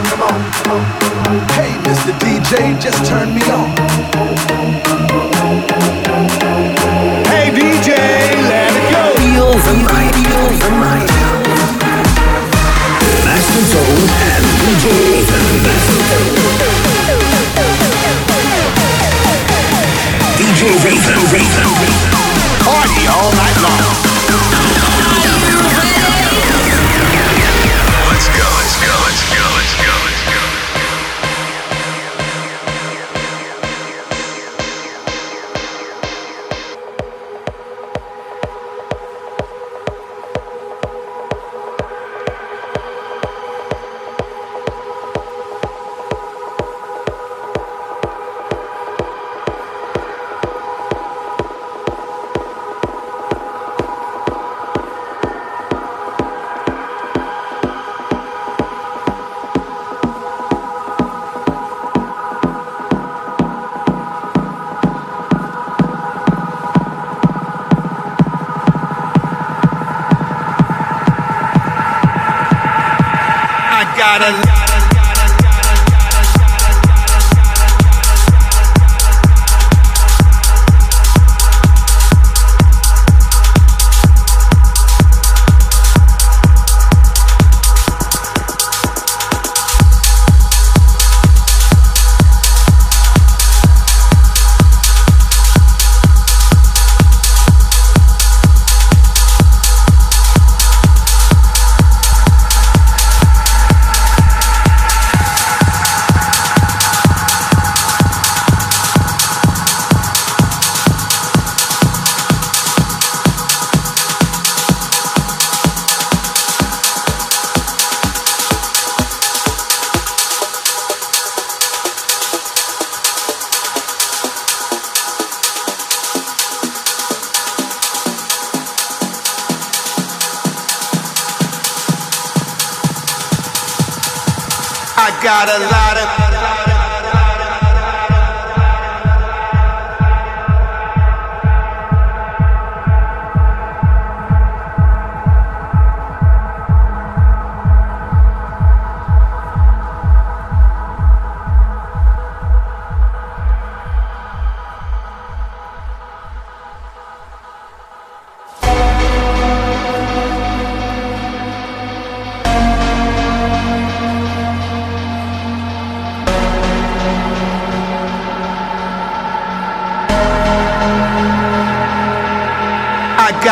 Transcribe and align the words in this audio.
Hey, 0.00 1.76
Mr. 1.84 2.12
DJ, 2.20 2.80
just 2.80 3.04
turn 3.04 3.34
me 3.34 3.42
on. 3.52 3.68
Hey, 7.28 7.50
DJ, 7.52 7.92
let 8.48 8.72
it 8.72 8.86
go. 8.92 9.04
Master 13.26 13.64
Zone 13.72 14.08
and 14.24 14.44
DJ 14.64 14.86
Ethan. 15.20 15.44
DJ 20.40 20.62
Ethan, 20.80 21.20
Ethan. 21.36 21.68
Party 22.64 23.06
all 23.06 23.32
night 23.36 23.58
long. 23.60 23.89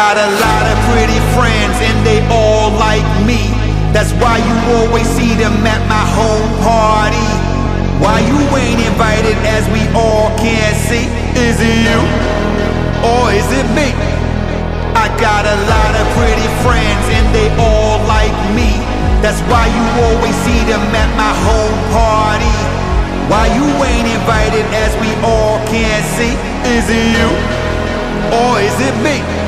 Got 0.09 0.25
a 0.25 0.33
lot 0.41 0.65
of 0.73 0.77
pretty 0.89 1.21
friends 1.37 1.77
and 1.85 2.01
they 2.01 2.25
all 2.33 2.73
like 2.81 3.05
me. 3.29 3.53
That's 3.93 4.17
why 4.17 4.41
you 4.41 4.57
always 4.81 5.05
see 5.05 5.37
them 5.37 5.53
at 5.69 5.85
my 5.85 6.05
home 6.17 6.49
party. 6.65 7.29
Why 8.01 8.25
you 8.25 8.41
ain't 8.57 8.81
invited 8.89 9.37
as 9.45 9.69
we 9.69 9.85
all 9.93 10.33
can 10.41 10.73
see? 10.89 11.05
Is 11.37 11.61
it 11.61 11.77
you 11.85 12.01
or 13.05 13.37
is 13.37 13.45
it 13.53 13.69
me? 13.77 13.93
I 14.97 15.13
got 15.21 15.45
a 15.45 15.59
lot 15.69 15.93
of 16.01 16.05
pretty 16.17 16.49
friends 16.65 17.05
and 17.13 17.29
they 17.37 17.53
all 17.61 18.01
like 18.09 18.33
me. 18.57 18.81
That's 19.21 19.45
why 19.53 19.69
you 19.69 19.85
always 20.09 20.37
see 20.49 20.61
them 20.73 20.81
at 20.97 21.11
my 21.21 21.33
home 21.45 21.81
party. 21.93 22.57
Why 23.29 23.45
you 23.53 23.67
ain't 23.85 24.09
invited 24.09 24.65
as 24.73 24.93
we 25.05 25.13
all 25.21 25.61
can 25.69 26.01
see? 26.17 26.33
Is 26.65 26.89
it 26.89 27.07
you 27.13 27.29
or 28.33 28.57
is 28.57 28.77
it 28.89 28.97
me? 29.05 29.48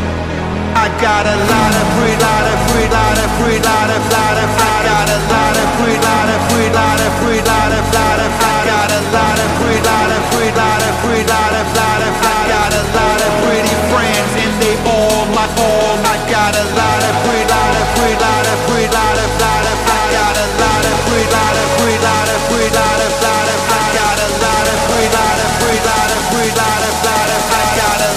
I 0.81 0.89
got 0.97 1.29
a 1.29 1.37
lot 1.37 1.73
of 1.77 1.87
free, 1.93 2.17
lot 2.17 2.47
of 2.49 2.59
free, 2.73 2.89
lot 2.89 3.19
of 3.21 3.29
free, 3.37 3.61
lot 3.61 3.89
of, 3.93 4.01
lot 4.01 4.37
of, 4.41 4.49
I 4.49 4.81
got 4.81 5.13
a 5.13 5.19
lot 5.29 5.57
of 5.61 5.69
free, 5.77 5.99
lot 6.01 6.29
of 6.33 6.41
free, 6.49 6.71
lot 6.73 6.97
of 7.05 7.13
free, 7.21 7.41
lot 7.45 7.69
of, 7.77 7.85
lot 7.93 8.17
of, 8.17 8.33
I 8.33 8.55
got 8.65 8.89
a 8.89 9.01
lot 9.13 9.37
of 9.45 9.51
free, 9.61 9.77
lot 9.77 10.09
of 10.09 10.23
free, 10.33 10.49
lot 10.57 10.81
of 10.81 10.95
free, 11.05 11.25
lot 11.29 11.53
of, 11.53 11.69
lot 11.77 12.01
of, 12.01 12.15
I 12.17 12.39
got 12.49 12.73
a 12.73 12.83
lot 12.97 13.21
of 13.21 13.33
pretty 13.45 13.77
friends 13.93 14.33
and 14.41 14.55
they 14.57 14.73
all 14.89 15.29
my 15.37 15.45
all. 15.61 16.01
I 16.01 16.17
got 16.33 16.57
a 16.57 16.65
lot 16.73 17.03
of 17.05 17.15
free, 17.29 17.45
lot 17.45 17.75
of 17.77 17.87
free, 18.01 18.17
lot 18.17 18.45
of 18.49 18.59
free, 18.65 18.89
lot 18.89 19.17
of, 19.21 19.31
lot 19.37 19.65
of, 19.69 19.77
I 19.85 20.01
got 20.17 20.33
a 20.33 20.47
lot 20.65 20.85
of 20.89 20.97
free, 21.05 21.29
lot 21.29 21.57
of 21.61 21.69
free, 21.77 21.99
lot 22.01 22.29
of 22.33 22.41
free, 22.49 22.71
lot 22.73 23.01
of, 23.05 23.13
lot 23.21 23.49
of, 23.53 23.61
I 23.69 23.85
got 24.01 24.17
a 24.17 24.29
lot 24.33 24.65
of 24.65 24.79
free, 24.89 25.09
lot 25.13 25.39
of 25.45 25.51
free, 25.61 25.81
lot 25.85 26.09
of 26.09 26.21
free, 26.33 26.53
lot 26.57 26.81
of, 26.89 26.95
lot 27.05 27.29
of, 27.37 27.43
I 27.53 27.65
got 27.77 28.01
a 28.01 28.10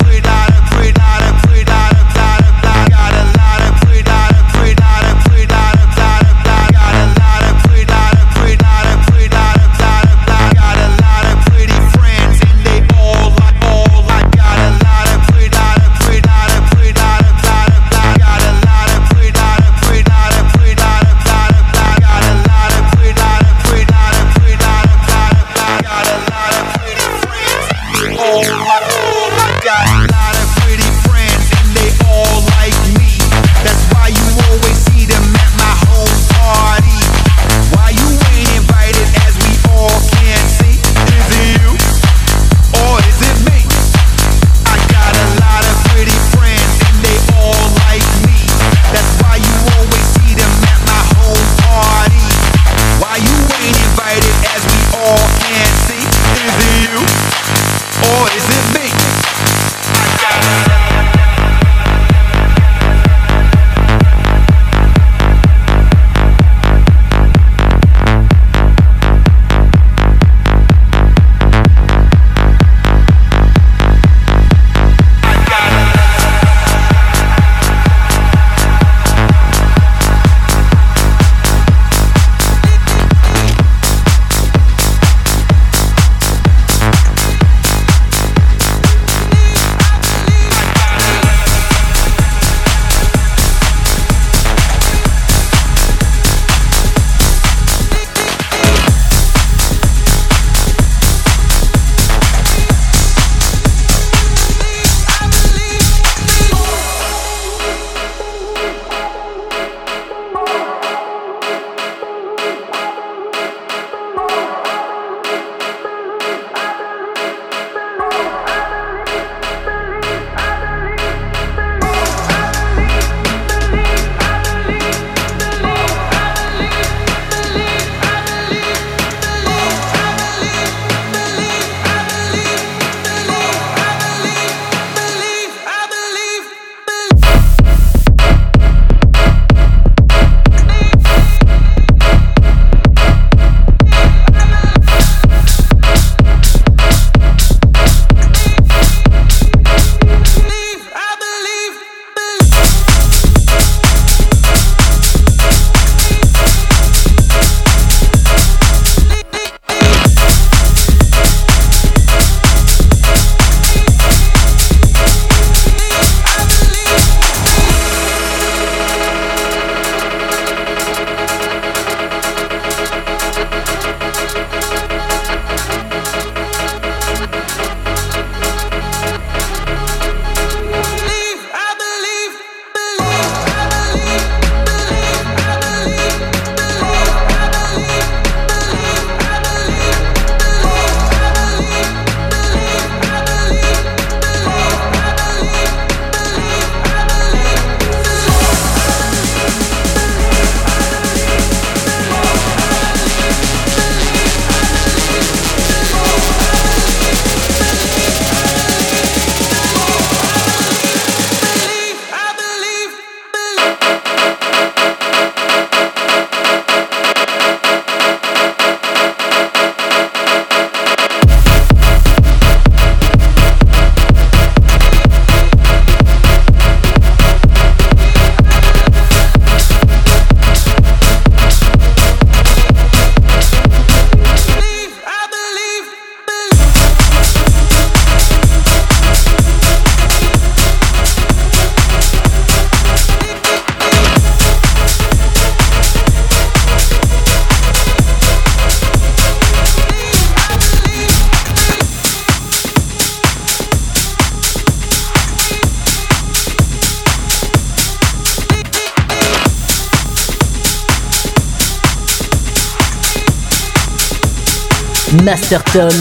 Masterton 265.29 265.91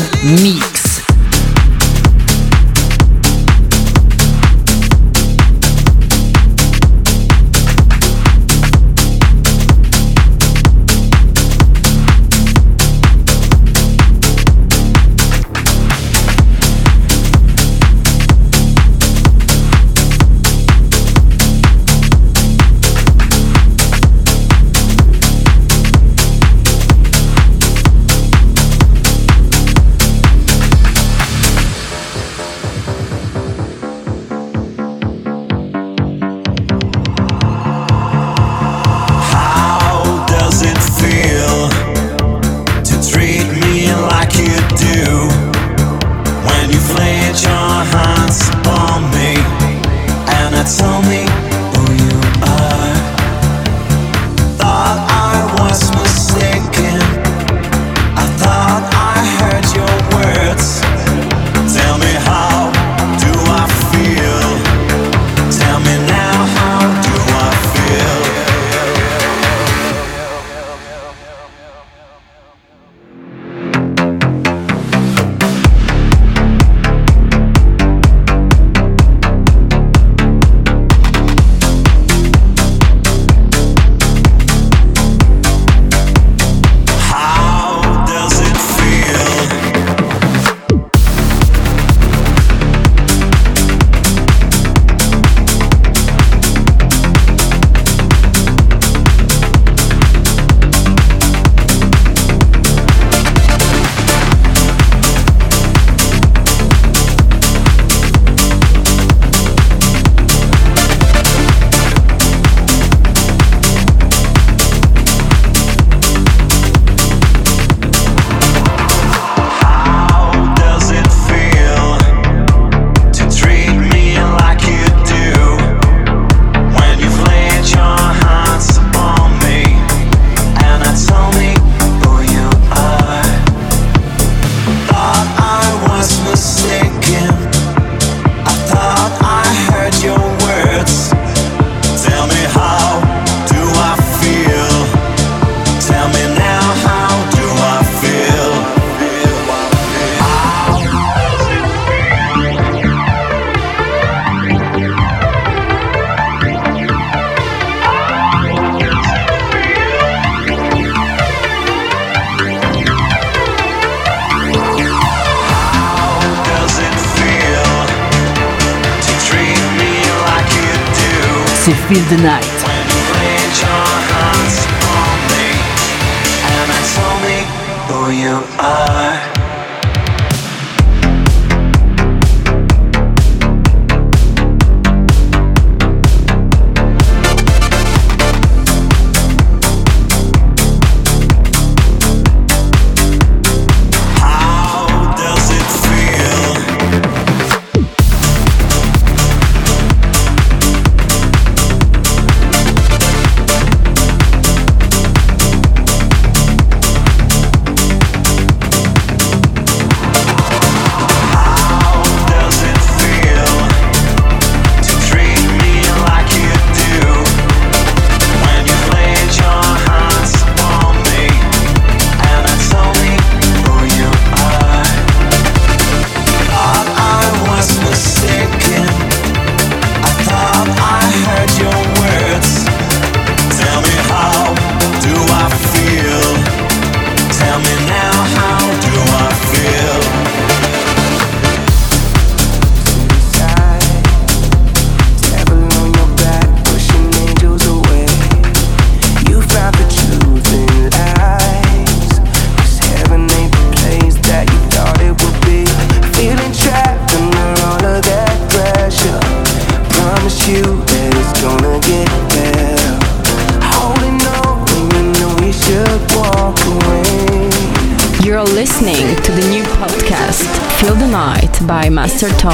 Mix. 0.43 0.78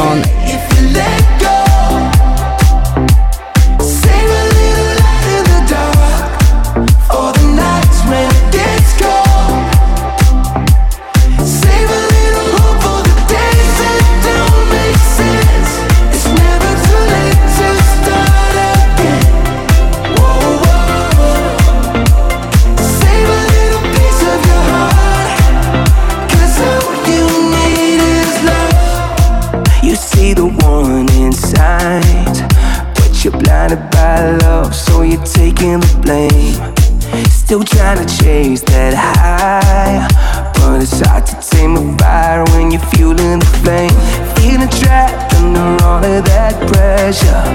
Master 0.04 1.53
Still 37.54 37.62
trying 37.62 38.04
to 38.04 38.16
chase 38.16 38.62
that 38.62 38.94
high. 38.94 40.08
But 40.54 40.82
it's 40.82 40.99
hard 40.99 41.25
to 41.26 41.37
tame 41.38 41.76
a 41.76 41.99
fire 41.99 42.42
when 42.50 42.73
you're 42.73 42.82
fueling 42.90 43.38
the 43.38 43.46
flame. 43.62 43.94
Feeling 44.42 44.68
trapped 44.82 45.32
under 45.34 45.84
all 45.84 46.02
of 46.02 46.25
that 46.25 46.58
pressure. 46.66 47.46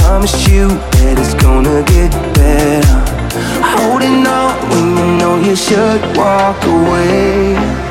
Promise 0.00 0.48
you 0.48 0.68
that 0.68 1.18
it's 1.20 1.34
gonna 1.34 1.84
get 1.84 2.12
better. 2.32 2.96
Holding 3.60 4.26
on 4.26 4.56
when 4.70 4.96
you 4.96 5.18
know 5.20 5.36
you 5.36 5.54
should 5.54 6.00
walk 6.16 6.56
away. 6.64 7.85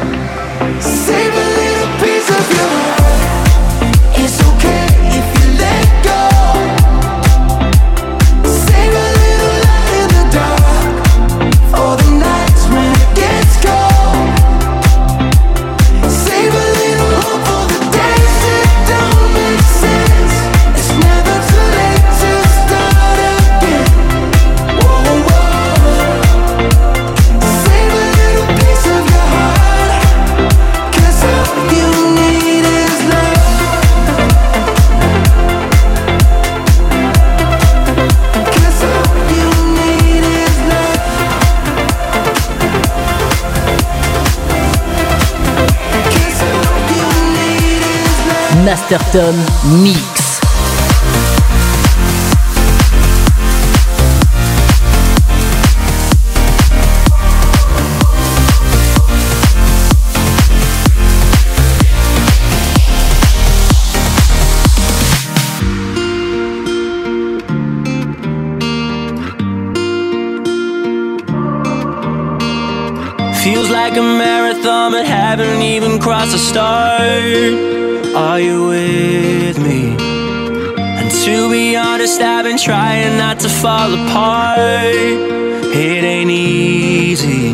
Masterton 48.92 49.36
Mix. 49.82 50.39
Feels 73.44 73.70
like 73.72 73.98
a 73.98 74.01
marathon, 74.01 74.92
but 74.92 75.06
haven't 75.06 75.63
even 75.63 76.00
crossed 76.00 76.34
the 76.34 76.38
start. 76.38 77.95
Are 78.15 78.39
you 78.39 78.67
with 78.67 79.60
me? 79.60 79.93
And 80.00 81.12
to 81.25 81.50
be 81.51 81.75
honest, 81.75 82.22
I've 82.22 82.45
been 82.45 82.57
trying 82.57 83.17
not 83.17 83.41
to 83.41 83.50
fall 83.50 83.93
apart. 83.93 84.95
It 84.95 86.03
ain't 86.05 86.31
easy. 86.31 87.51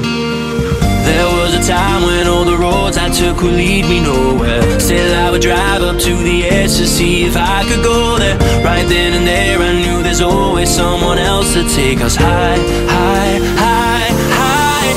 There 1.09 1.25
was 1.25 1.55
a 1.55 1.67
time 1.67 2.03
when 2.03 2.27
all 2.27 2.45
the 2.45 2.55
roads 2.55 2.95
I 2.99 3.09
took 3.09 3.41
would 3.41 3.55
lead 3.55 3.85
me 3.85 4.01
nowhere. 4.01 4.79
Still, 4.79 5.15
I 5.15 5.31
would 5.31 5.41
drive 5.41 5.81
up 5.81 5.97
to 5.97 6.15
the 6.15 6.43
edge 6.45 6.77
to 6.77 6.85
see 6.85 7.23
if 7.23 7.35
I 7.35 7.63
could 7.67 7.83
go 7.83 8.19
there. 8.19 8.37
Right 8.63 8.87
then 8.87 9.13
and 9.13 9.25
there, 9.25 9.57
I 9.57 9.73
knew 9.81 10.03
there's 10.03 10.21
always 10.21 10.69
someone 10.69 11.17
else 11.17 11.53
to 11.55 11.67
take 11.69 12.01
us 12.01 12.15
high, 12.15 12.59
high, 12.85 13.39
high, 13.57 14.09
high. 14.37 14.93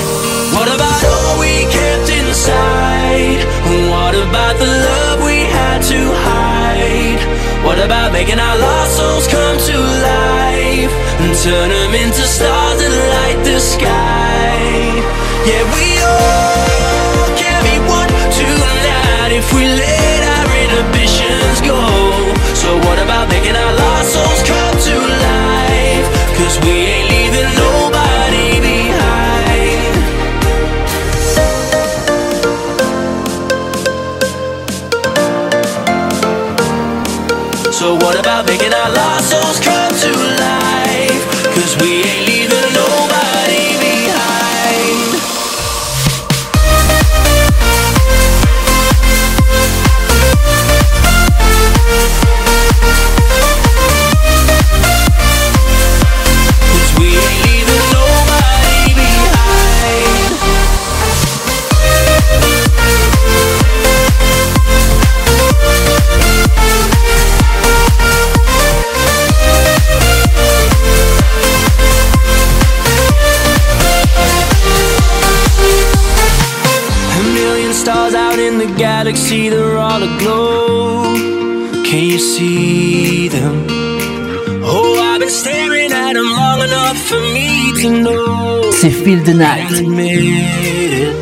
What 0.59 0.69
about 0.69 0.94
about 7.85 8.13
making 8.13 8.39
our 8.39 8.59
lost 8.59 8.97
souls 8.97 9.27
come 9.29 9.59
to 9.59 9.77
life 9.79 10.95
and 11.21 11.37
turn 11.45 11.69
them 11.69 11.95
into 11.95 12.23
stars 12.23 12.79
that 12.81 12.95
light 13.15 13.45
the 13.45 13.61
sky? 13.61 14.57
Yeah, 15.45 15.65
we 15.77 15.87
all 16.03 16.84
galaxy, 79.05 79.51
they're 79.51 79.77
all 79.77 80.03
aglow. 80.03 81.13
Can 81.85 82.05
you 82.05 82.19
see 82.19 83.29
them? 83.29 83.67
Oh, 84.65 84.99
I've 84.99 85.21
been 85.21 85.29
staring 85.29 85.93
at 85.93 86.15
them 86.15 86.25
long 86.25 86.63
enough 86.63 86.97
for 86.97 87.21
me 87.37 87.71
to 87.83 87.91
know. 88.03 88.71
C'est 88.73 88.89
Feel 88.89 89.23
the 89.23 89.35
Night. 89.35 89.67
I'll 89.67 89.81
admit 89.81 90.25
it. 91.05 91.15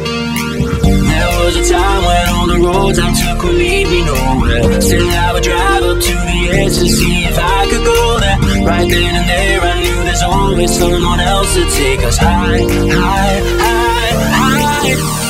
There 1.10 1.44
was 1.44 1.56
a 1.56 1.74
time 1.74 2.04
when 2.06 2.28
all 2.28 2.46
the 2.46 2.58
roads 2.66 3.00
I 3.00 3.10
took 3.20 3.42
would 3.42 3.56
lead 3.56 3.88
me 3.88 4.04
nowhere. 4.04 4.80
Still, 4.80 5.10
I 5.10 5.32
would 5.32 5.42
drive 5.42 5.82
up 5.82 5.98
to 6.08 6.14
the 6.30 6.40
edge 6.54 6.78
to 6.78 6.88
see 6.88 7.24
if 7.24 7.36
I 7.36 7.66
could 7.68 7.84
go 7.84 8.20
there. 8.20 8.38
Right 8.64 8.88
then 8.88 9.12
and 9.18 9.28
there, 9.28 9.60
I 9.60 9.82
knew 9.82 10.04
there's 10.04 10.22
always 10.22 10.70
someone 10.78 11.18
else 11.18 11.52
to 11.54 11.64
take 11.82 12.00
us 12.04 12.16
high, 12.16 12.62
high, 12.62 13.40
high, 13.66 14.12
high. 14.38 15.21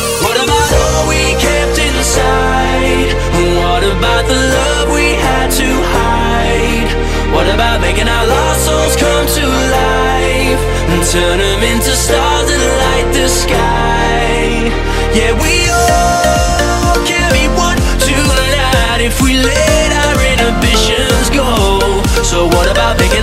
About 7.54 7.80
making 7.80 8.08
our 8.08 8.26
lost 8.26 8.64
souls 8.64 8.96
come 8.96 9.26
to 9.26 9.44
life 9.44 10.62
and 10.88 11.00
turn 11.12 11.38
them 11.38 11.60
into 11.62 11.92
stars 11.92 12.48
that 12.48 12.62
light 12.82 13.08
the 13.12 13.28
sky? 13.28 14.72
Yeah, 15.12 15.32
we 15.36 15.68
all 15.68 16.96
can 17.04 17.28
be 17.36 17.44
one 17.52 17.76
tonight 18.00 19.00
if 19.04 19.20
we 19.20 19.36
let 19.36 19.90
our 19.92 20.16
inhibitions 20.32 21.28
go. 21.28 21.48
So 22.24 22.46
what 22.46 22.70
about 22.70 22.98
making 22.98 23.21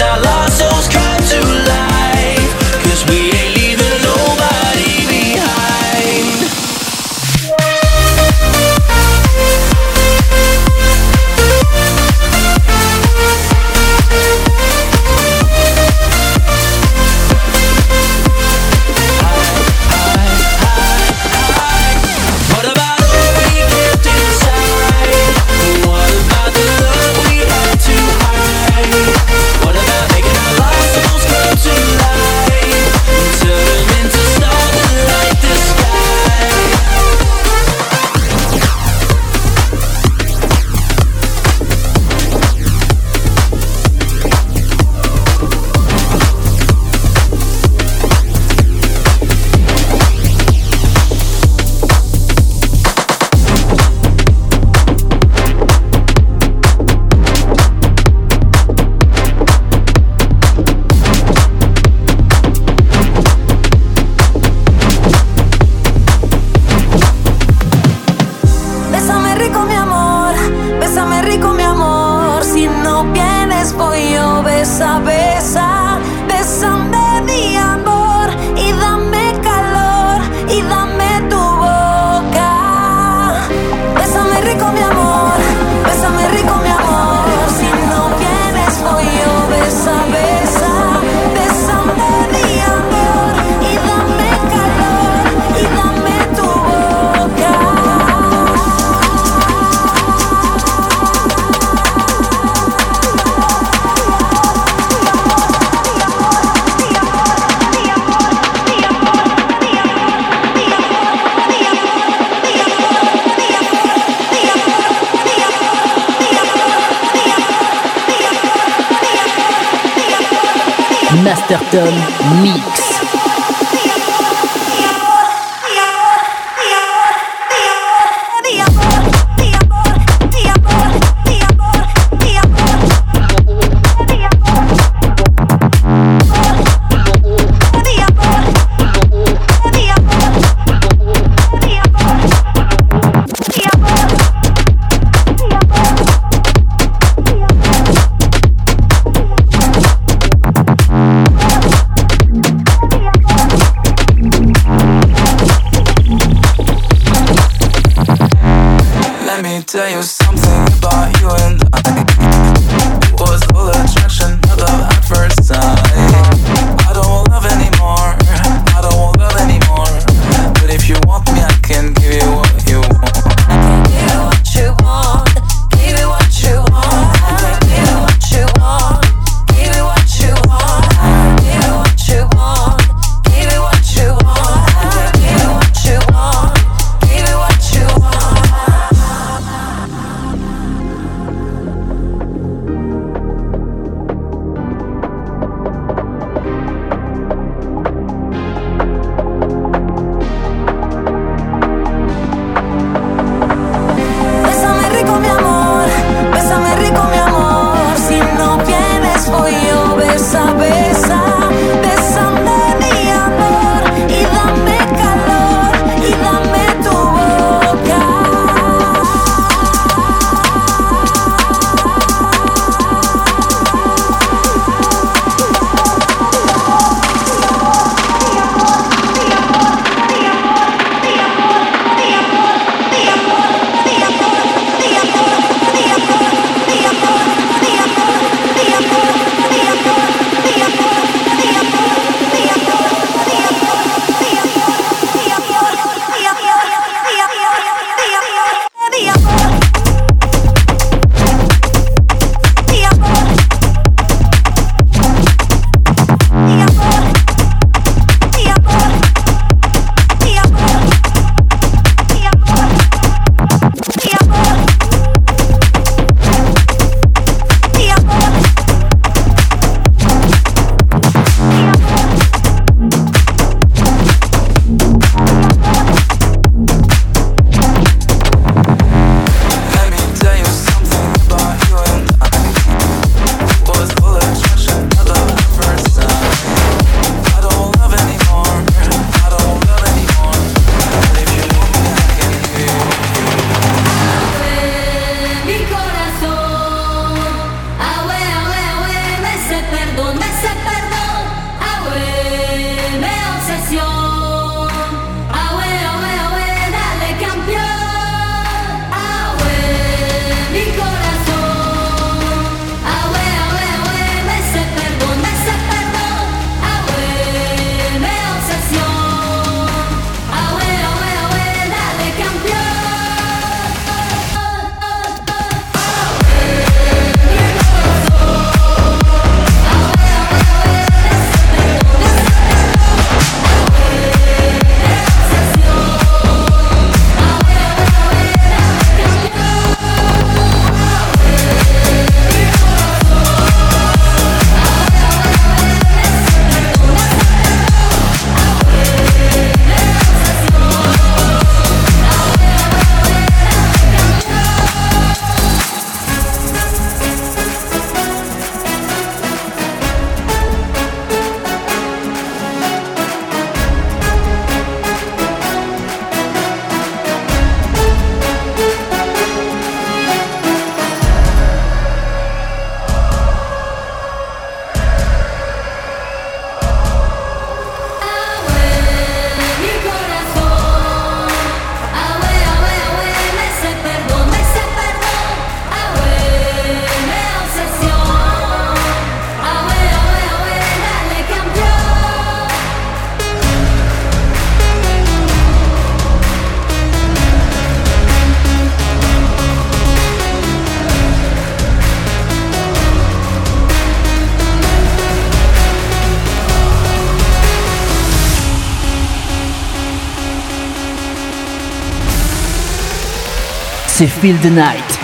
c'est 414.00 414.08
Feel 414.08 414.38
the 414.40 414.46
Night. 414.46 414.99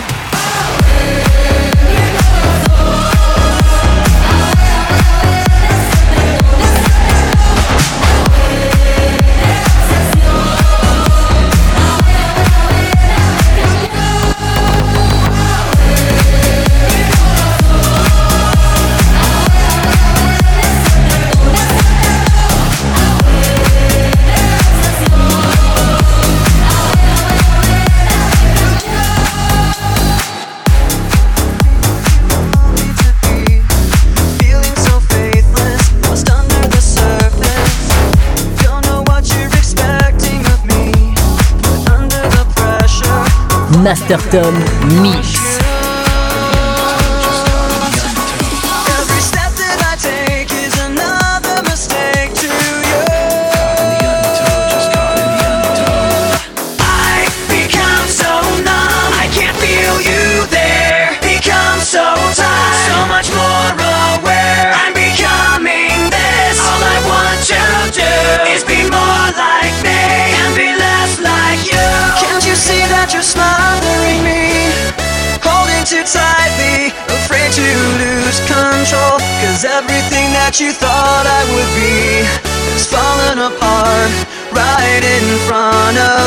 Master 43.86 44.18
Tom 44.32 44.52
Mich. 45.00 45.35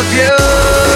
love 0.02 0.14
you. 0.14 0.89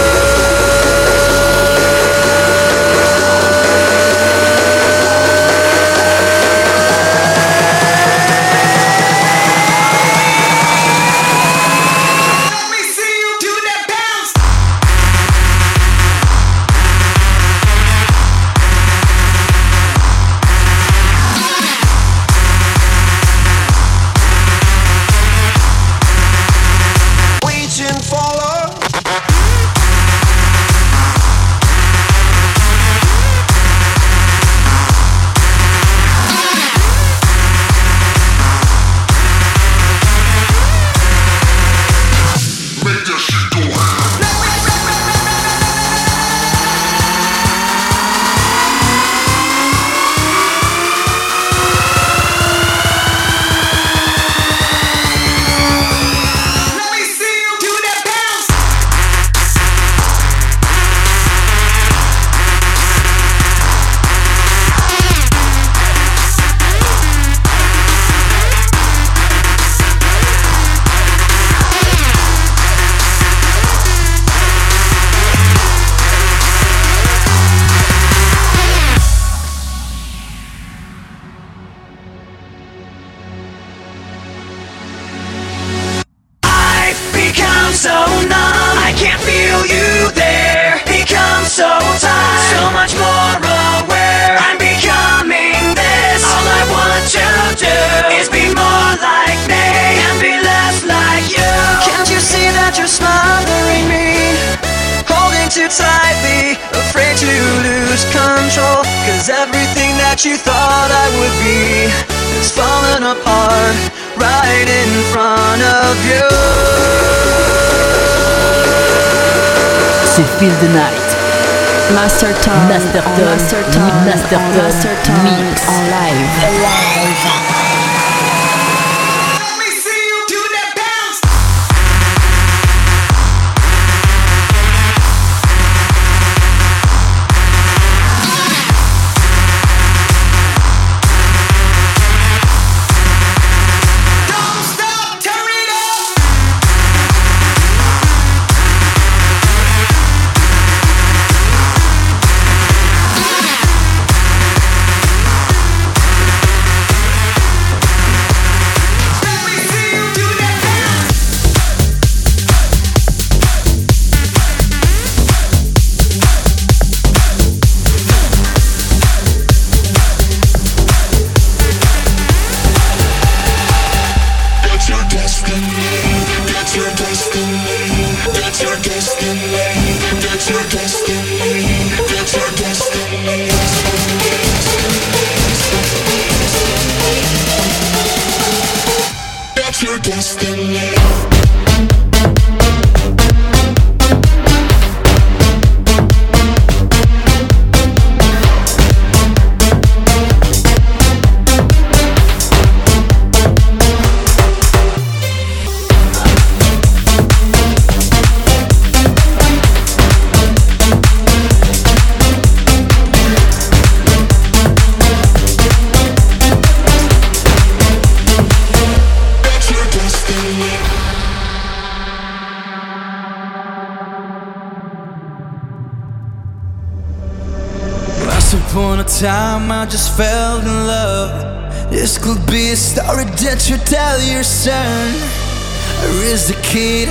kid 236.74 237.08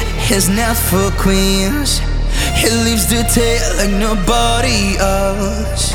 not 0.49 0.77
for 0.77 1.09
queens. 1.23 2.01
He 2.59 2.69
leaves 2.85 3.07
the 3.07 3.23
tail 3.33 3.63
like 3.79 3.95
nobody 4.09 4.99
else. 4.99 5.95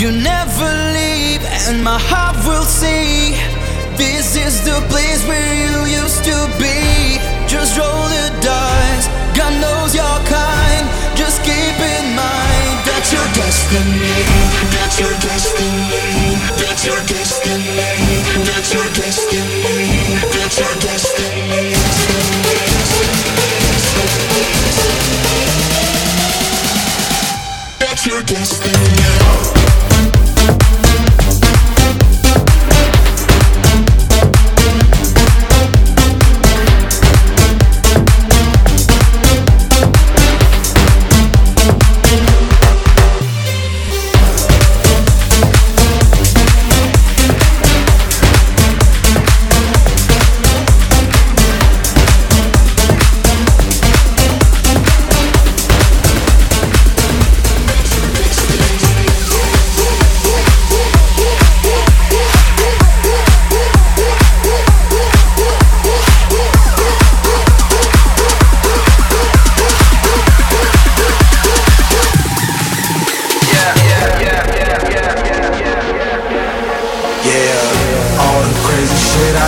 You 0.00 0.10
never 0.10 0.70
leave, 0.98 1.42
and 1.68 1.84
my 1.84 1.98
heart 2.10 2.36
will 2.44 2.64
see. 2.64 3.38
This 3.96 4.34
is 4.34 4.64
the 4.64 4.78
place 4.90 5.22
where 5.28 5.54
you 5.62 5.74
used 6.02 6.24
to 6.24 6.38
be. 6.58 6.78
Just 7.46 7.78
roll 7.78 8.04
the 8.16 8.26
dice, 8.42 9.06
God 9.38 9.54
knows 9.60 9.94
your 9.94 10.18
kind. 10.26 10.41
That's 13.12 13.20
your 13.20 13.28
destiny. 13.44 14.08
That's 14.72 14.96
your 14.98 15.12
destiny. 15.20 16.40
That's 16.56 16.80
your 16.86 16.96
destiny. 17.04 17.76
That's 18.48 18.72
your 18.72 18.88
destiny. 18.94 20.16
That's 20.32 20.56
your 20.58 20.74
destiny. 20.80 21.76
That's 27.80 28.06
your 28.06 28.22
destiny. 28.22 30.21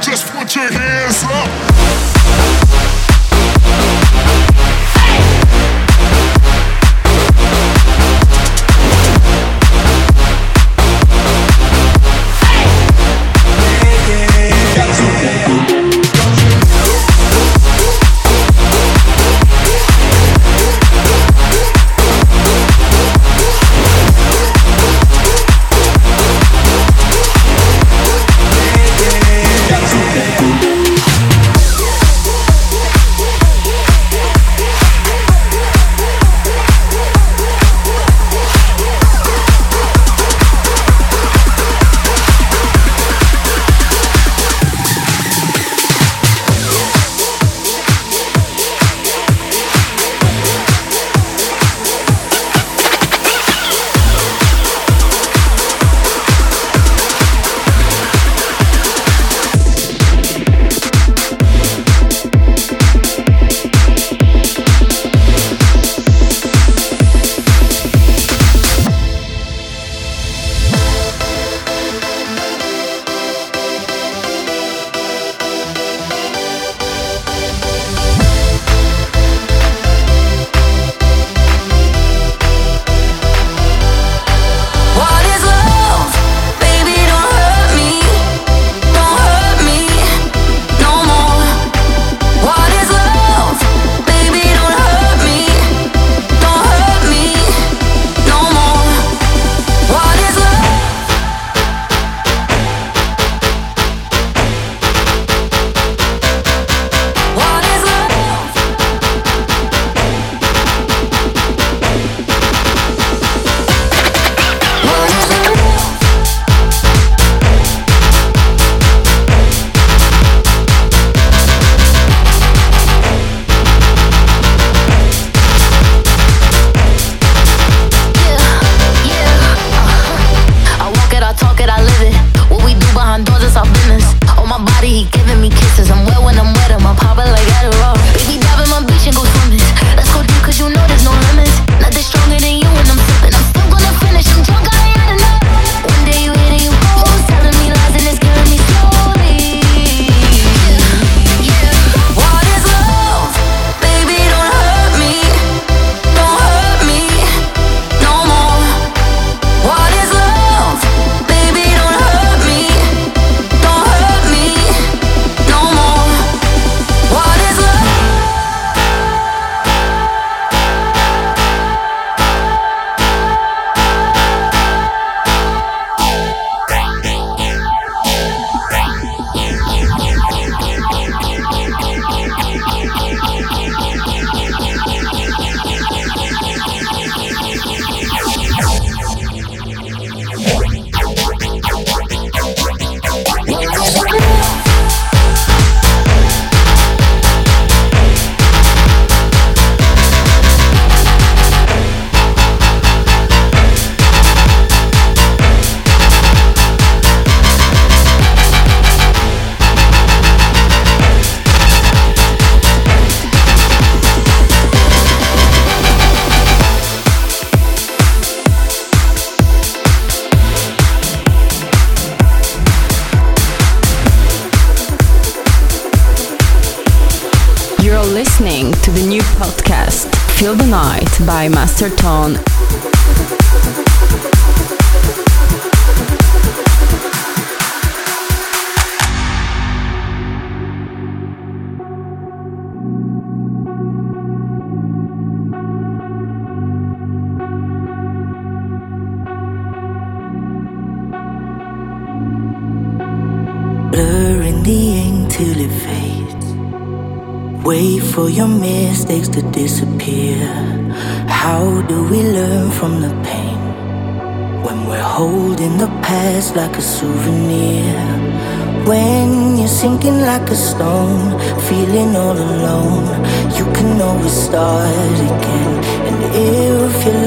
Just 0.00 0.26
put 0.32 0.54
your 0.56 0.70
hands 0.70 1.24
up. 1.24 1.37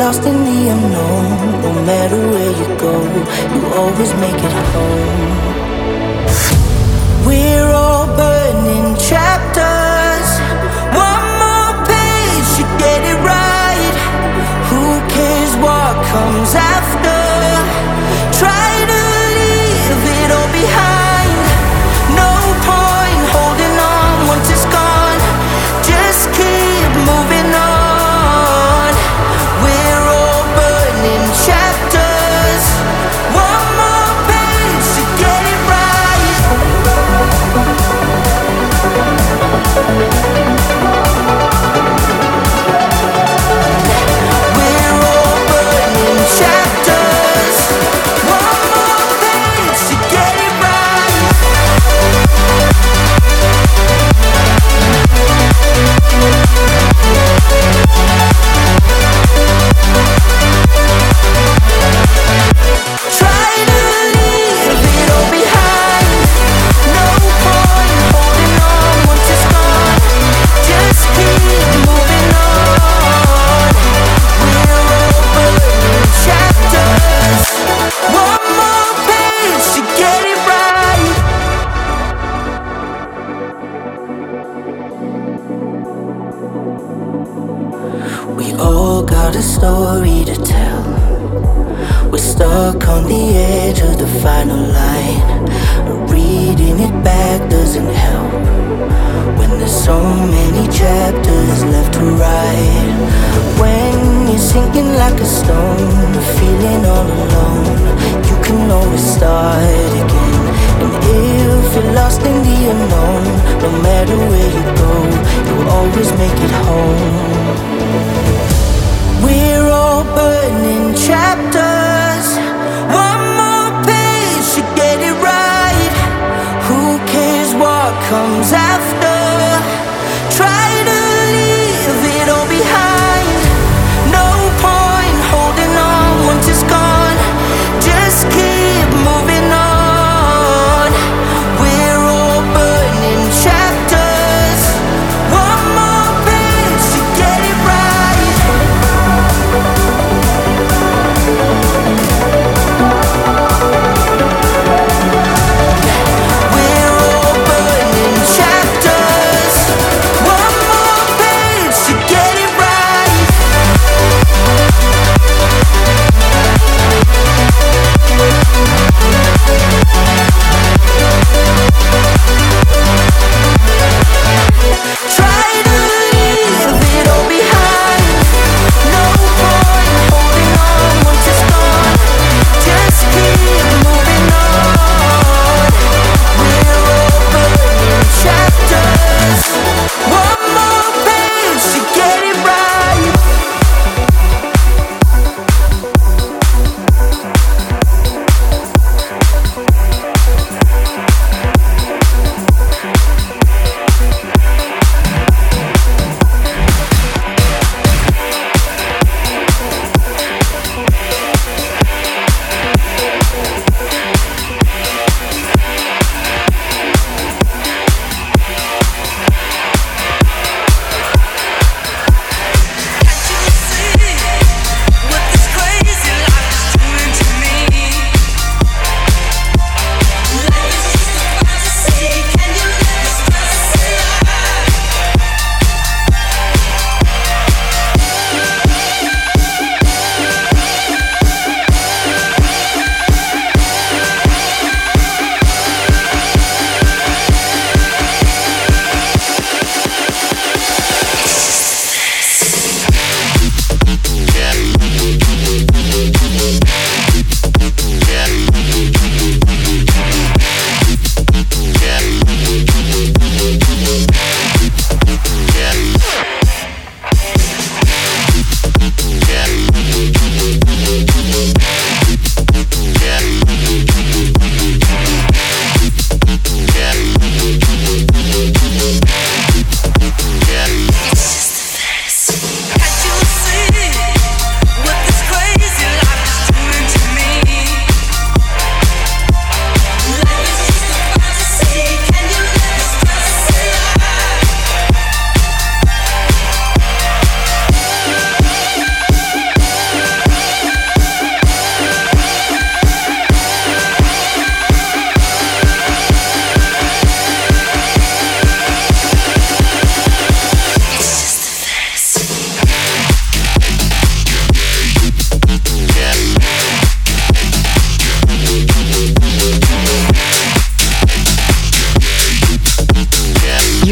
lost 0.01 0.25
in 0.25 0.37
the 0.49 0.59
unknown. 0.73 1.61
No 1.61 1.71
matter 1.85 2.17
where 2.33 2.53
you 2.61 2.67
go, 2.85 2.93
you 3.53 3.61
always 3.79 4.11
make 4.25 4.39
it 4.47 4.55
home. 4.73 5.33
We're 7.27 7.71
all 7.83 8.07
burning 8.21 8.87
chapters. 9.09 10.27
One 11.07 11.25
more 11.43 11.73
page 11.93 12.49
to 12.57 12.63
get 12.83 12.99
it 13.11 13.19
right. 13.33 13.95
Who 14.69 14.83
cares 15.13 15.53
what 15.65 15.93
comes 16.11 16.55
out? 16.55 16.70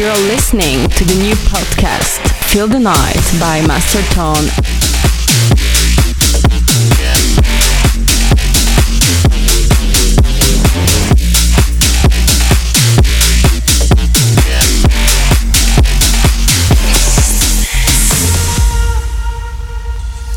You're 0.00 0.16
listening 0.32 0.88
to 0.88 1.04
the 1.04 1.14
new 1.22 1.34
podcast, 1.52 2.26
Feel 2.48 2.66
the 2.66 2.80
Night 2.80 3.20
by 3.38 3.60
Master 3.66 4.00
Tone 4.14 4.48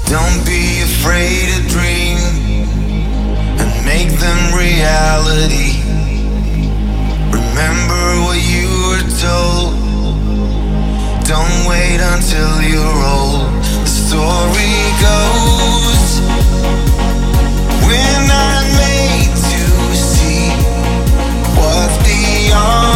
Don't 0.09 0.45
be 0.45 0.81
afraid 0.81 1.53
to 1.53 1.69
dream 1.69 2.17
and 3.61 3.85
make 3.85 4.11
them 4.19 4.53
reality. 4.59 5.79
Remember 7.31 8.02
told. 9.23 9.73
Don't 11.25 11.59
wait 11.65 11.99
until 12.13 12.61
you're 12.61 12.99
old. 13.15 13.47
The 13.85 13.93
story 14.07 14.75
goes, 15.07 16.11
we're 17.87 18.23
not 18.35 18.63
made 18.83 19.31
to 19.51 19.63
see 19.95 20.49
what's 21.57 21.97
beyond. 22.03 22.92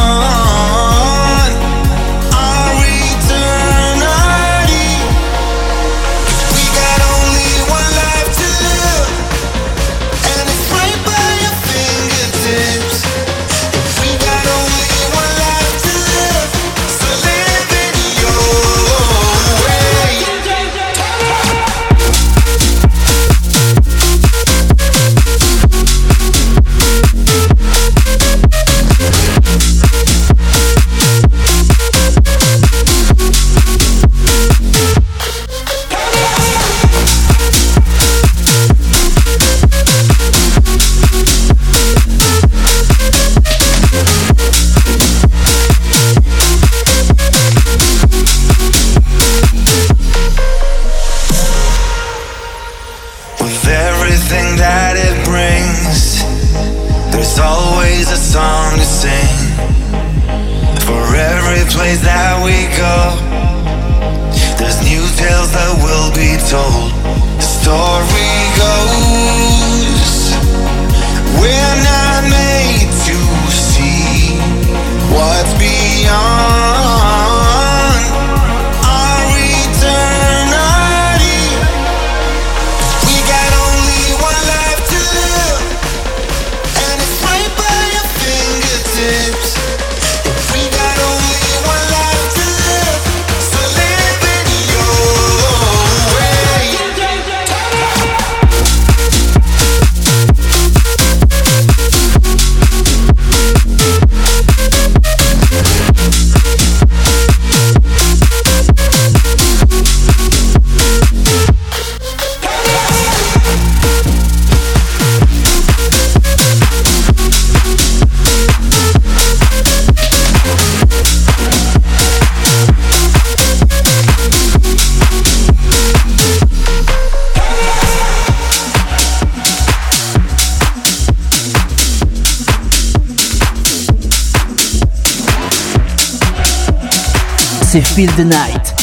c'est 137.78 137.96
Feel 137.96 138.10
the 138.16 138.26
Night. 138.26 138.74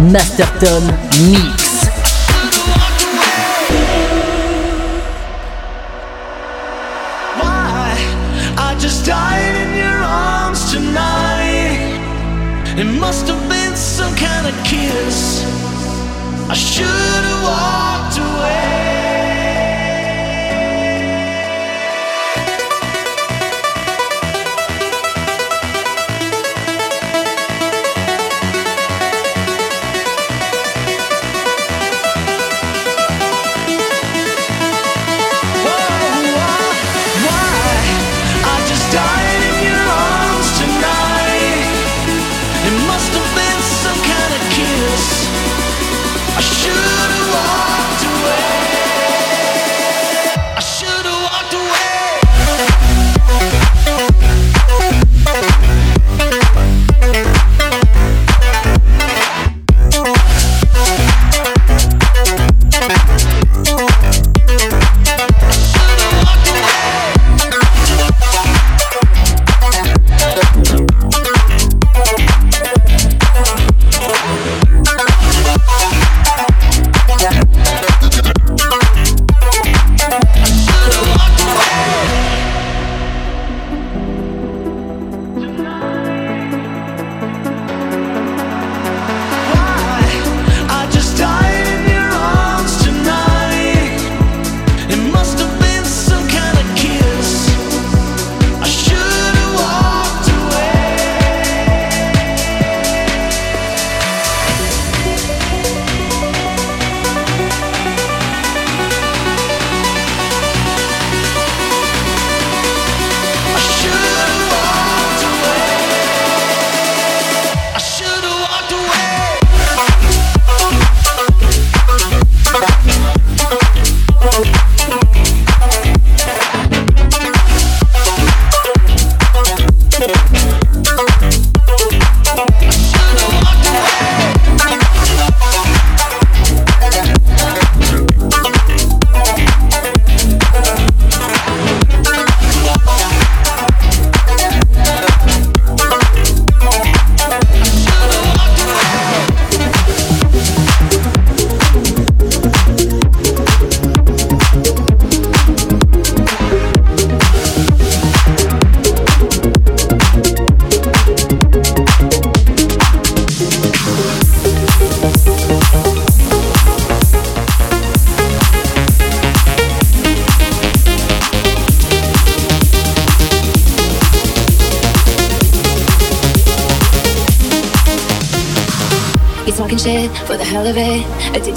Masterton 0.00 0.82
me. 1.30 1.63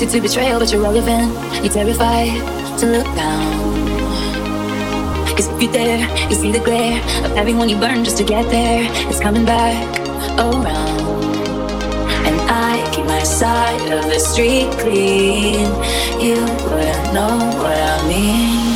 Addicted 0.08 0.22
to 0.22 0.28
betrayal, 0.30 0.60
but 0.60 0.72
you're 0.72 0.82
relevant. 0.82 1.34
You're 1.62 1.74
terrified 1.74 2.80
to 2.80 2.86
look 2.86 3.06
down. 3.16 3.88
Cause 5.36 5.48
if 5.50 5.62
you 5.62 5.70
dare, 5.70 6.00
you 6.30 6.36
see 6.36 6.50
the 6.50 6.60
glare 6.60 7.02
of 7.26 7.34
everyone 7.36 7.68
you 7.68 7.78
burn 7.78 8.06
just 8.06 8.16
to 8.18 8.24
get 8.24 8.50
there. 8.50 8.88
It's 9.10 9.20
coming 9.20 9.44
back 9.44 10.00
around. 10.40 10.66
And 12.26 12.40
I 12.50 12.90
keep 12.96 13.06
my 13.06 13.24
side 13.24 13.92
of 13.92 14.06
the 14.06 14.20
street 14.20 14.72
clean. 14.80 15.68
You 16.22 16.40
wouldn't 16.70 17.14
know 17.14 17.38
what 17.60 17.78
I 17.78 18.08
mean. 18.08 18.67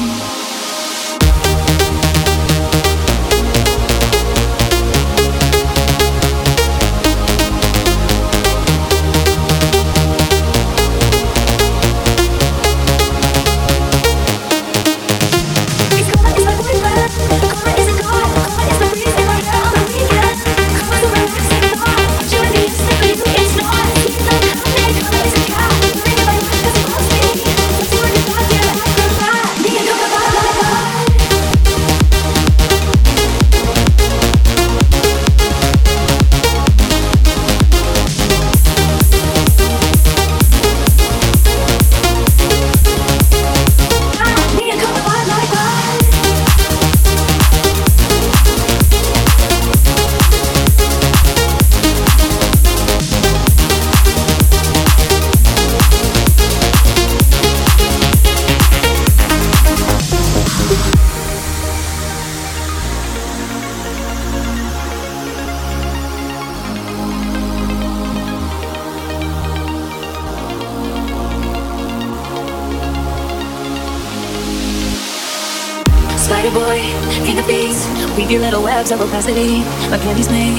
Of 78.92 79.02
opacity. 79.02 79.60
My 79.90 79.98
candy's 79.98 80.30
made 80.30 80.58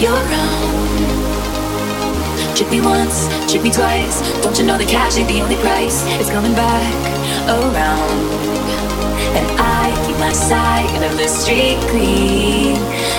your 0.00 0.16
crown. 0.28 0.72
Trick 2.54 2.70
me 2.70 2.80
once, 2.80 3.28
trick 3.50 3.62
me 3.62 3.70
twice. 3.70 4.20
Don't 4.42 4.58
you 4.58 4.64
know 4.64 4.76
the 4.76 4.84
cash 4.84 5.16
ain't 5.16 5.28
the 5.28 5.40
only 5.40 5.56
price? 5.56 6.04
It's 6.20 6.30
coming 6.30 6.52
back 6.54 6.92
around. 7.48 8.10
And 9.36 9.46
I 9.58 9.88
keep 10.06 10.18
my 10.18 10.32
side 10.32 11.02
of 11.02 11.16
the 11.16 11.28
street 11.28 11.78
clean. 11.88 12.76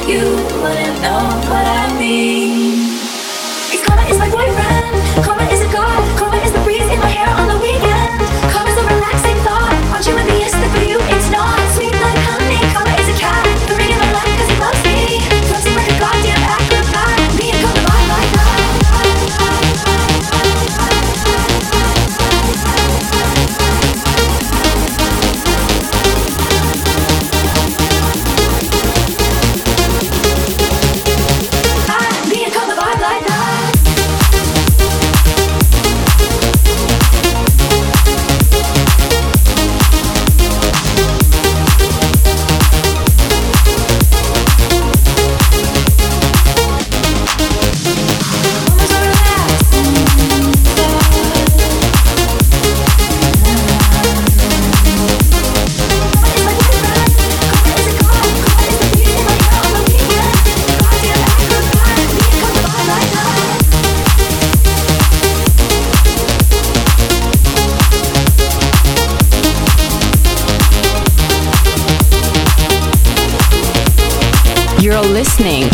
You 0.08 0.22
wouldn't 0.62 1.02
know 1.02 1.26
what 1.50 1.66
I 1.66 1.98
mean. 2.00 3.00
Cause 3.72 3.82
karma 3.86 4.04
is 4.10 4.20
my 4.20 4.30
boyfriend. 4.30 4.83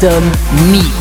Masterton 0.00 0.32
Mix. 0.72 0.99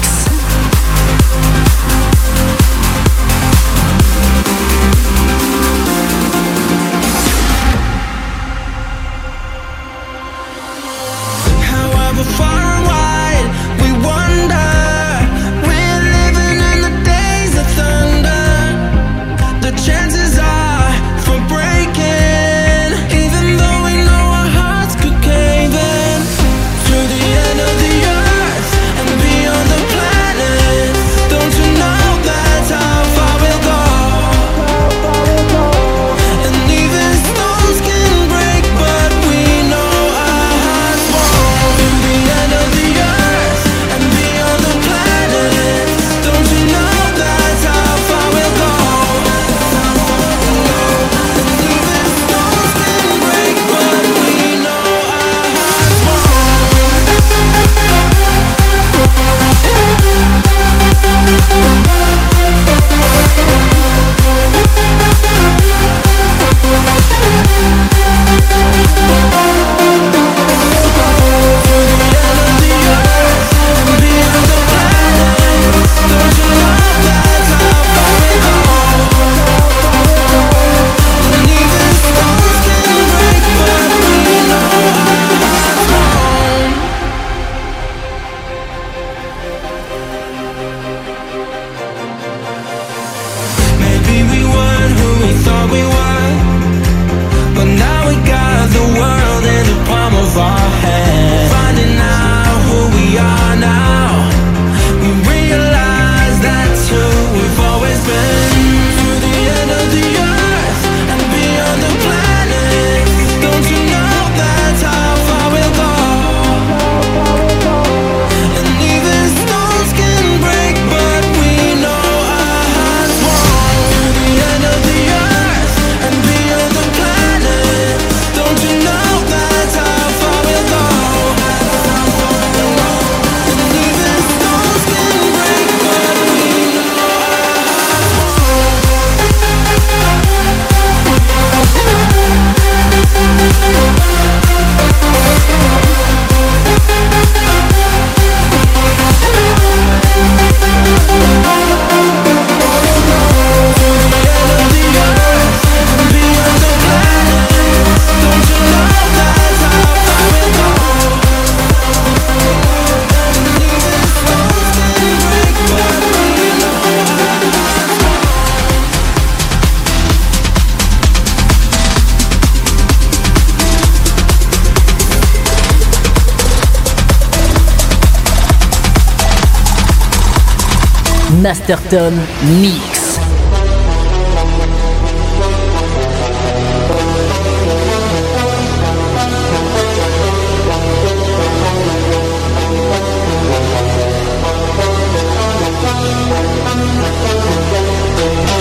Masterton 181.70 182.16
Mix. 182.64 183.20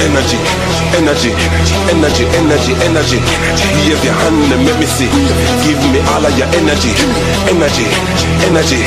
Energy, 0.05 0.58
energy, 0.97 1.33
energy, 1.93 2.25
energy, 2.39 2.73
energy. 2.85 3.19
Wave 3.85 4.03
your 4.05 4.15
hand 4.15 4.53
and 4.53 4.63
make 4.65 4.79
me 4.79 4.87
see. 4.87 5.11
Give 5.65 5.81
me 5.93 6.01
all 6.13 6.25
of 6.25 6.33
your 6.39 6.49
energy, 6.57 6.93
energy, 7.51 7.87
energy, 8.49 8.81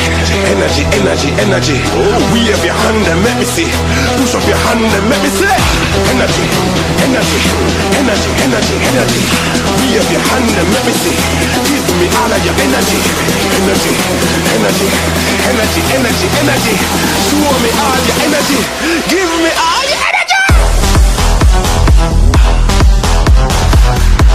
energy, 0.50 0.84
energy, 0.98 1.30
energy. 1.42 1.78
Wave 2.34 2.64
your 2.66 2.74
hand 2.74 3.04
and 3.06 3.20
make 3.22 3.38
me 3.38 3.46
see. 3.46 3.70
Push 4.18 4.36
up 4.36 4.46
your 4.48 4.58
hand 4.66 4.82
and 4.82 5.06
make 5.10 5.22
me 5.22 5.30
see. 5.30 5.52
Energy, 6.16 6.46
energy, 7.06 7.40
energy, 8.00 8.30
energy, 8.46 8.76
energy. 8.90 9.22
Wave 9.82 10.10
your 10.10 10.24
hand 10.32 10.50
and 10.50 10.68
make 10.72 10.86
me 10.88 10.94
see. 10.96 11.18
Give 11.68 11.88
me 12.00 12.08
all 12.18 12.32
of 12.32 12.42
your 12.42 12.56
energy, 12.66 13.00
energy, 13.62 13.94
energy, 14.58 14.88
energy, 15.50 15.82
energy, 15.98 16.28
energy. 16.42 16.76
Show 17.30 17.54
me 17.62 17.70
all 17.84 18.00
your 18.06 18.18
energy. 18.26 18.60
Give 19.10 19.32
me 19.44 19.52
all 19.54 19.81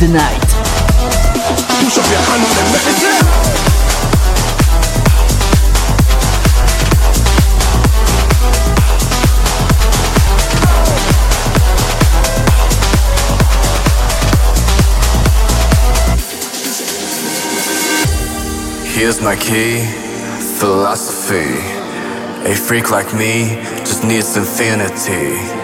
Me 0.00 0.06
see. 1.88 3.18
Here's 18.94 19.20
my 19.20 19.36
key, 19.36 19.84
philosophy. 20.58 21.58
A 22.48 22.54
freak 22.54 22.90
like 22.90 23.12
me 23.14 23.56
just 23.84 24.04
needs 24.04 24.36
infinity. 24.36 25.57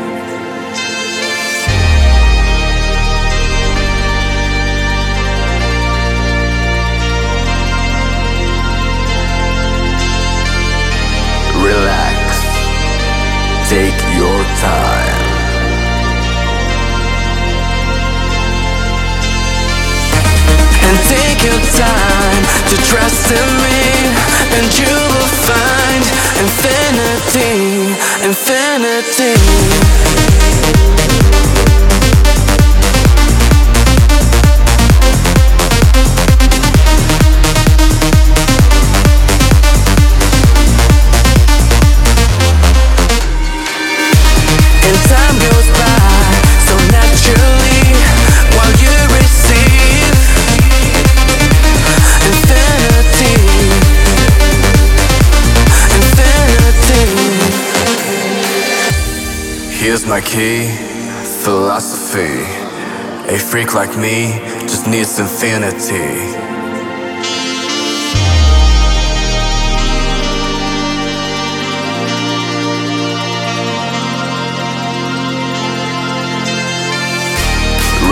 Trust 23.04 23.32
in 23.32 23.48
me, 23.62 23.80
and 24.56 24.78
you 24.78 24.86
will 24.88 25.32
find 25.44 26.04
infinity, 26.40 27.92
infinity. 28.24 29.83
My 60.06 60.20
key, 60.20 60.68
philosophy. 61.44 62.44
A 63.34 63.38
freak 63.38 63.72
like 63.72 63.96
me 63.96 64.38
just 64.68 64.86
needs 64.86 65.18
infinity. 65.18 65.96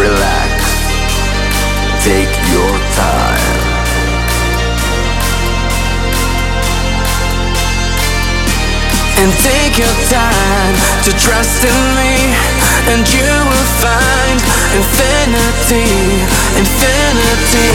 Relax, 0.00 0.64
take 2.06 2.41
And 9.22 9.30
take 9.34 9.78
your 9.78 9.96
time 10.10 10.74
to 11.04 11.12
trust 11.16 11.62
in 11.62 11.78
me, 11.94 12.34
and 12.90 13.06
you 13.06 13.22
will 13.22 13.68
find 13.78 14.42
infinity, 14.74 15.86
infinity. 16.58 17.70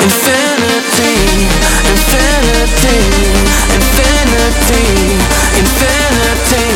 Infinity, 0.00 1.16
infinity, 1.92 2.98
infinity, 3.76 4.86
infinity, 5.60 6.66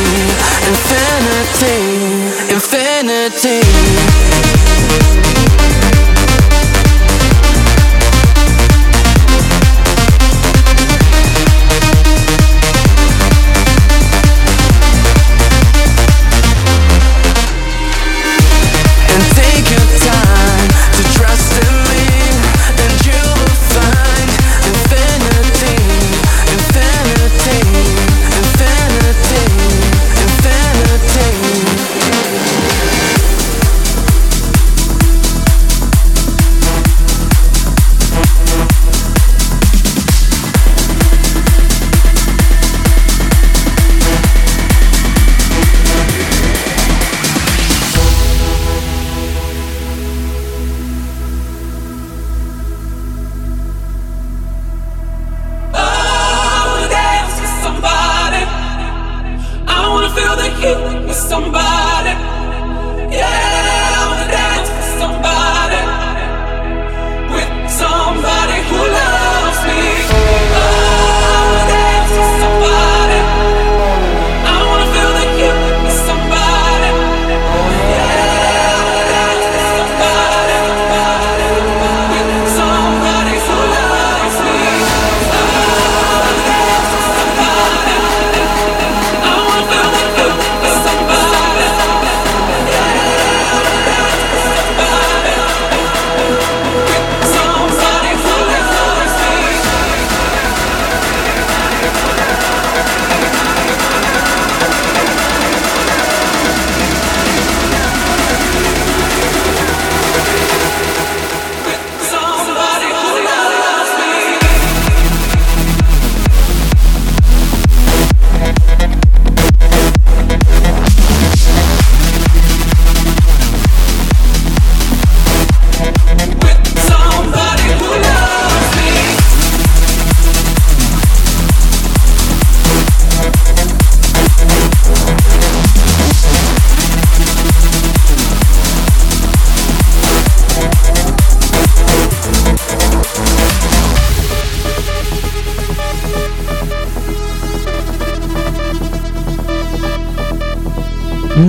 infinity, 0.68 1.80
infinity. 2.52 3.60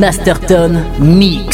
Masterton 0.04 0.84
Mix. 1.00 1.53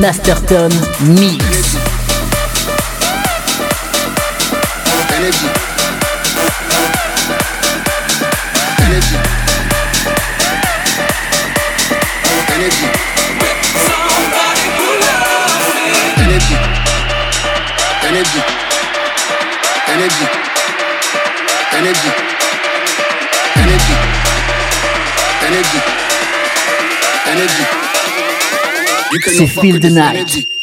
Masterton 0.00 0.70
Mix. 1.18 1.76
Energy. 27.30 27.87
You 29.12 29.46
Feel 29.46 29.80
the 29.80 29.90
Night. 29.90 30.57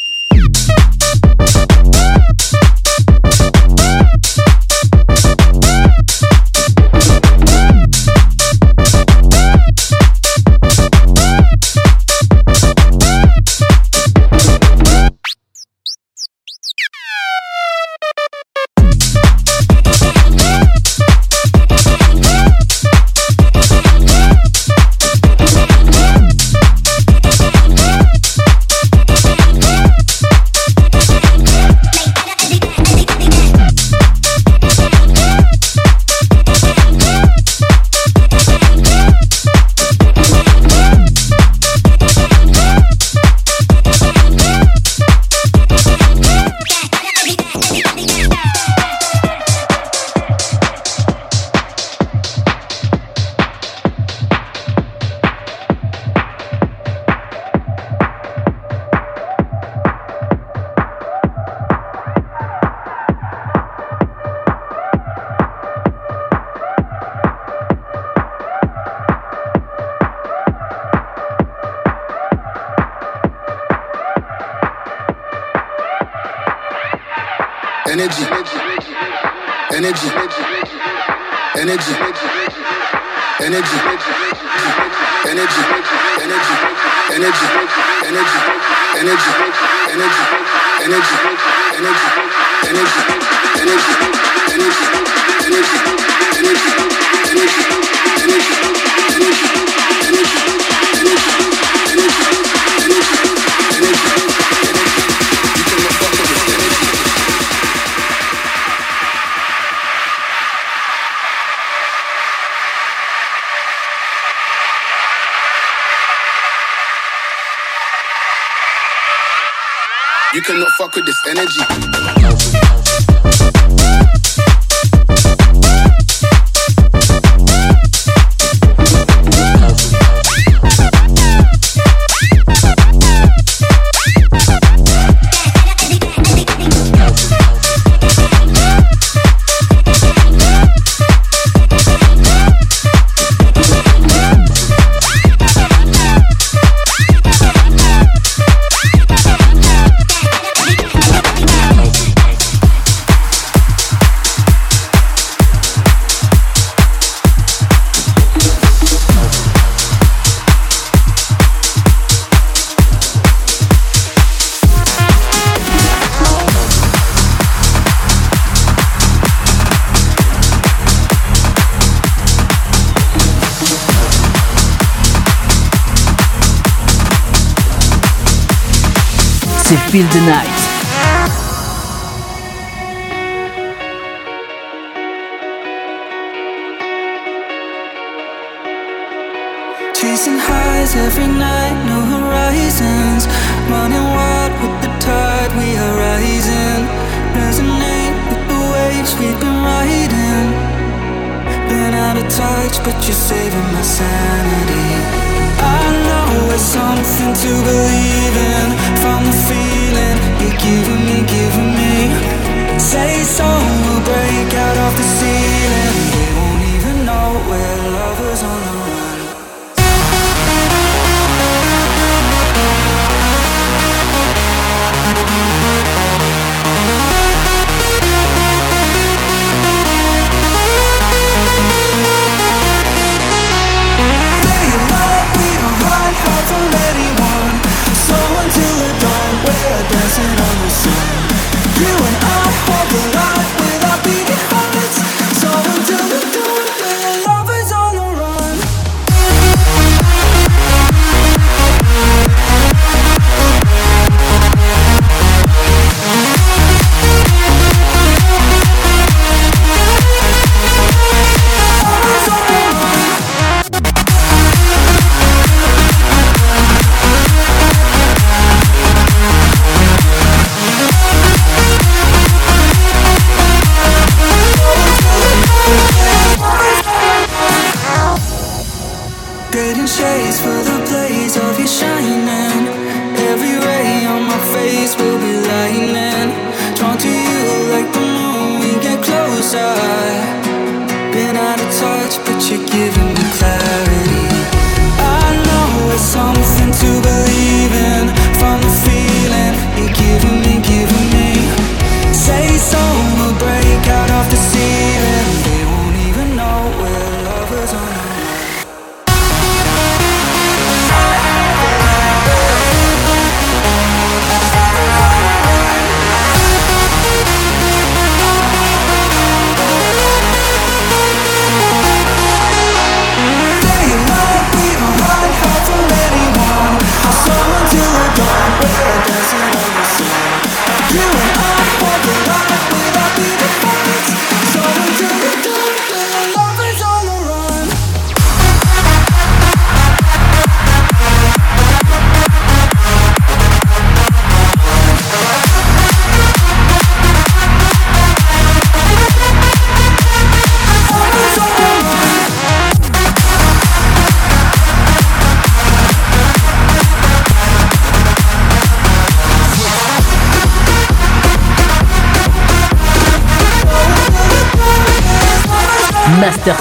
Feel 179.96 180.06
the 180.10 180.26
Night. 180.26 180.45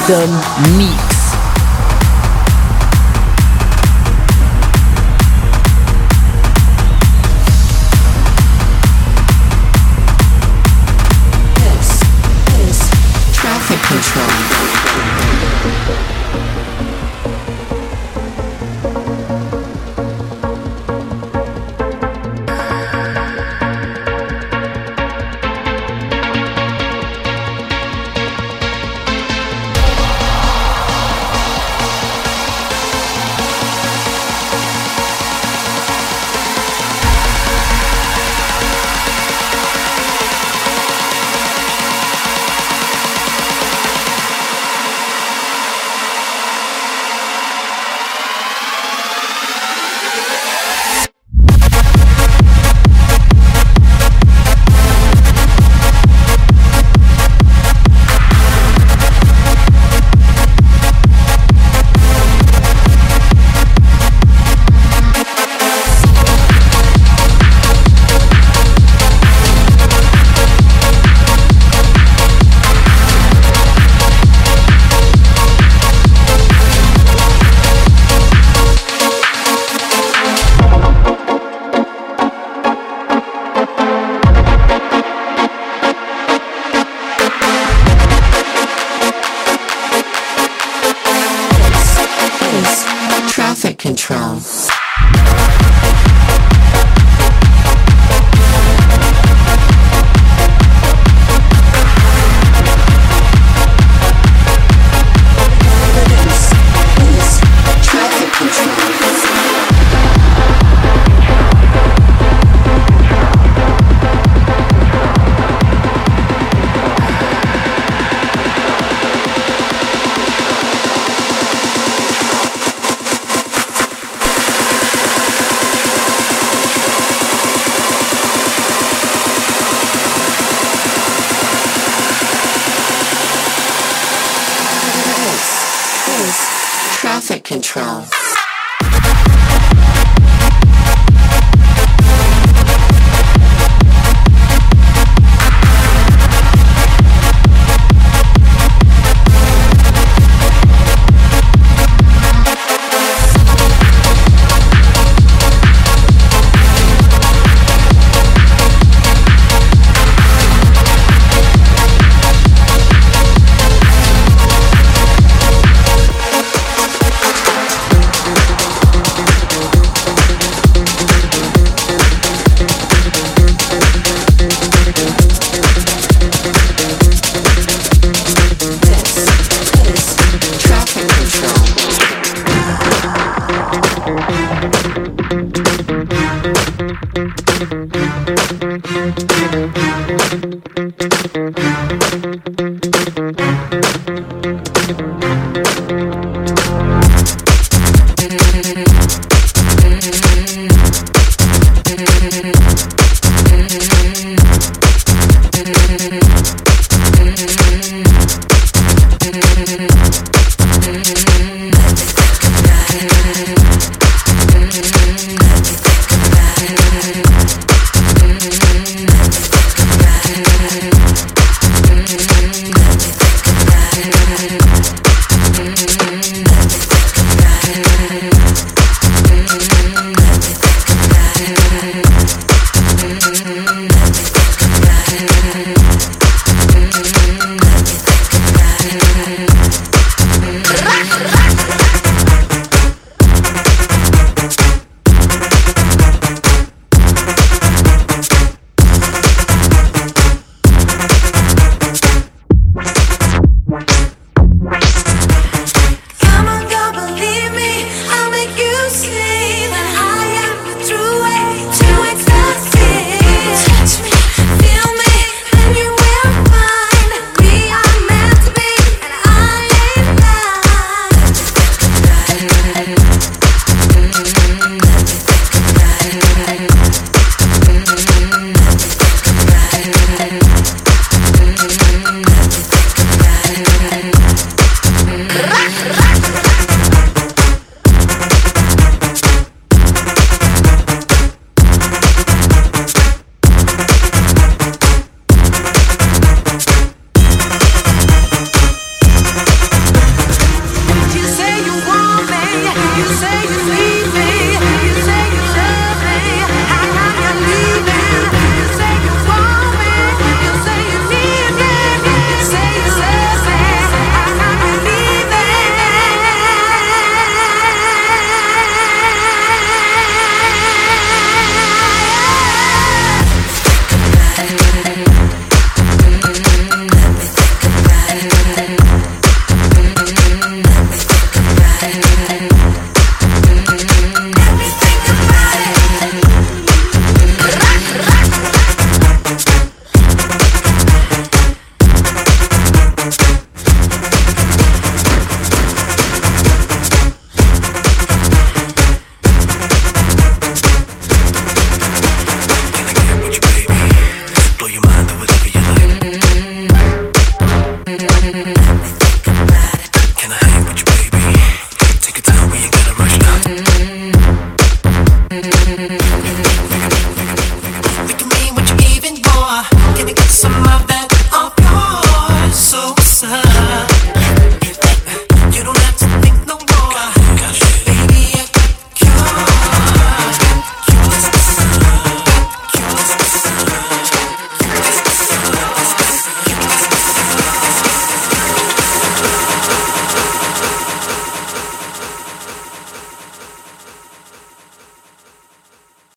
Masterton 0.07 0.77
Mix. 0.77 1.04